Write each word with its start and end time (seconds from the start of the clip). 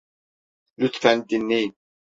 Lütfen 0.77 1.29
dinleyin. 1.29 1.75